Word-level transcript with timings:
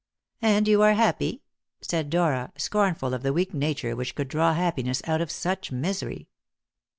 "And 0.41 0.67
you 0.67 0.81
are 0.81 0.95
happy?" 0.95 1.43
said 1.79 2.09
Dora, 2.09 2.51
scornful 2.57 3.13
of 3.13 3.21
the 3.21 3.31
weak 3.33 3.53
nature 3.53 3.95
which 3.95 4.15
could 4.15 4.29
draw 4.29 4.55
happiness 4.55 5.03
out 5.05 5.21
of 5.21 5.29
such 5.29 5.71
misery. 5.71 6.27